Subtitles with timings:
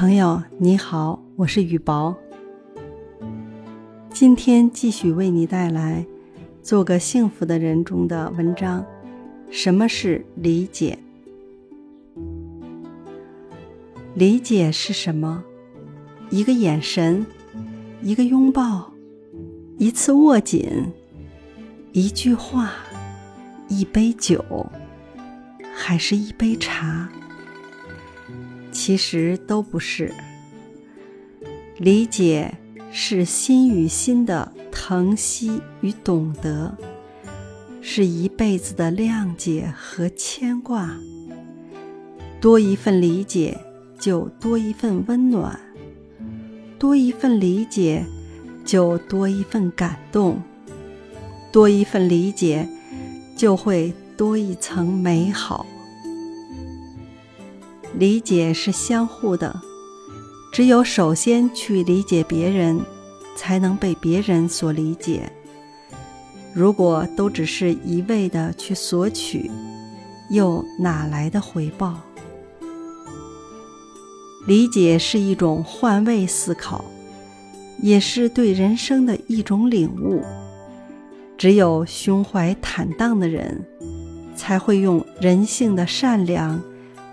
[0.00, 2.16] 朋友你好，我是雨薄。
[4.08, 6.06] 今天继续为你带来
[6.66, 8.82] 《做个幸福的人》中的文章。
[9.50, 10.98] 什么是理解？
[14.14, 15.44] 理解是什么？
[16.30, 17.26] 一个眼神，
[18.00, 18.90] 一个拥抱，
[19.76, 20.66] 一次握紧，
[21.92, 22.72] 一句话，
[23.68, 24.42] 一杯酒，
[25.74, 27.06] 还是一杯茶？
[28.72, 30.12] 其实都不是。
[31.78, 32.54] 理解
[32.92, 36.76] 是心与心的疼惜与懂得，
[37.80, 40.96] 是一辈子的谅解和牵挂。
[42.40, 43.58] 多一份理解，
[43.98, 45.58] 就多一份温暖；
[46.78, 48.04] 多一份理解，
[48.64, 50.36] 就多一份感动；
[51.52, 52.68] 多一份理解，
[53.36, 55.66] 就会多一层美好。
[57.98, 59.60] 理解是相互的，
[60.52, 62.80] 只有首先去理解别人，
[63.36, 65.30] 才能被别人所理解。
[66.54, 69.50] 如果都只是一味的去索取，
[70.30, 72.00] 又哪来的回报？
[74.46, 76.84] 理解是一种换位思考，
[77.82, 80.22] 也是对人生的一种领悟。
[81.36, 83.64] 只有胸怀坦荡的人，
[84.34, 86.60] 才会用人性的善良。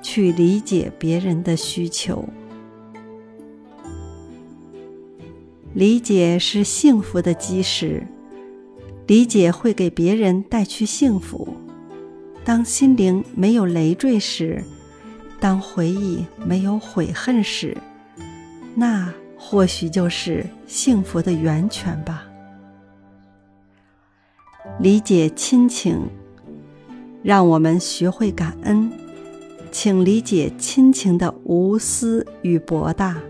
[0.09, 2.23] 去理解别人的需求，
[5.73, 8.08] 理解是幸福的基石。
[9.05, 11.53] 理解会给别人带去幸福。
[12.45, 14.64] 当心灵没有累赘时，
[15.41, 17.75] 当回忆没有悔恨时，
[18.75, 22.25] 那或许就是幸福的源泉吧。
[24.80, 25.99] 理解亲情，
[27.21, 28.89] 让我们学会感恩。
[29.80, 33.22] 请理解亲情的无私与博大，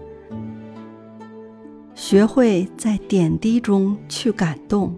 [1.94, 4.96] 学会在点滴中去感动，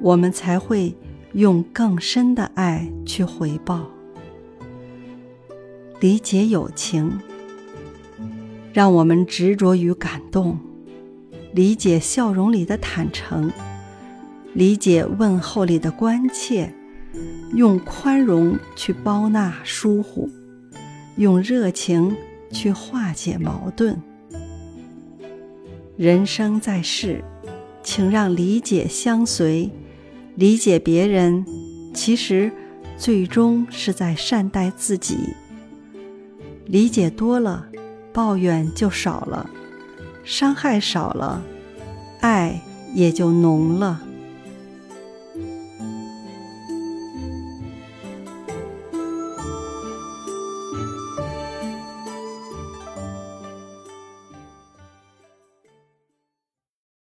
[0.00, 0.92] 我们才会
[1.34, 3.88] 用更深的爱去回报。
[6.00, 7.20] 理解友情，
[8.72, 10.56] 让我们执着于感动；
[11.52, 13.52] 理解笑容里的坦诚，
[14.52, 16.74] 理解问候里的关切。
[17.54, 20.28] 用宽容去包纳疏忽，
[21.16, 22.16] 用热情
[22.50, 24.00] 去化解矛盾。
[25.96, 27.22] 人生在世，
[27.82, 29.70] 请让理解相随。
[30.34, 31.44] 理解别人，
[31.92, 32.50] 其实
[32.96, 35.18] 最终是在善待自己。
[36.64, 37.66] 理解多了，
[38.14, 39.50] 抱怨就少了，
[40.24, 41.42] 伤害少了，
[42.20, 42.62] 爱
[42.94, 44.00] 也就浓了。